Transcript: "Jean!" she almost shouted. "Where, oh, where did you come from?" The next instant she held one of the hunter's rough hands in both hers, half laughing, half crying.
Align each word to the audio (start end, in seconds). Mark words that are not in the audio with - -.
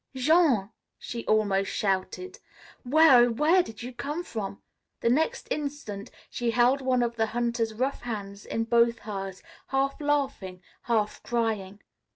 "Jean!" 0.15 0.71
she 0.97 1.23
almost 1.27 1.69
shouted. 1.69 2.39
"Where, 2.81 3.17
oh, 3.17 3.29
where 3.29 3.61
did 3.61 3.83
you 3.83 3.93
come 3.93 4.23
from?" 4.23 4.59
The 5.01 5.11
next 5.11 5.47
instant 5.51 6.09
she 6.27 6.49
held 6.49 6.81
one 6.81 7.03
of 7.03 7.17
the 7.17 7.27
hunter's 7.27 7.75
rough 7.75 8.01
hands 8.01 8.43
in 8.43 8.63
both 8.63 8.97
hers, 8.97 9.43
half 9.67 10.01
laughing, 10.01 10.63
half 10.85 11.21
crying. 11.21 11.81